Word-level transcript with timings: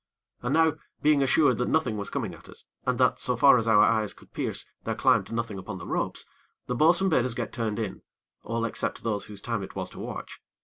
And 0.41 0.55
now, 0.55 0.77
being 1.03 1.21
assured 1.21 1.59
that 1.59 1.67
nothing 1.69 1.95
was 1.95 2.09
coming 2.09 2.33
at 2.33 2.49
us, 2.49 2.65
and 2.87 2.97
that, 2.97 3.19
so 3.19 3.35
far 3.35 3.59
as 3.59 3.67
our 3.67 3.83
eyes 3.83 4.15
could 4.15 4.33
pierce, 4.33 4.65
there 4.83 4.95
climbed 4.95 5.31
nothing 5.31 5.59
upon 5.59 5.77
the 5.77 5.85
ropes, 5.85 6.25
the 6.65 6.73
bo'sun 6.73 7.07
bade 7.07 7.23
us 7.23 7.35
get 7.35 7.53
turned 7.53 7.77
in, 7.77 8.01
all 8.41 8.65
except 8.65 9.03
those 9.03 9.25
whose 9.25 9.41
time 9.41 9.61
it 9.61 9.75
was 9.75 9.91
to 9.91 9.99
watch. 9.99 10.41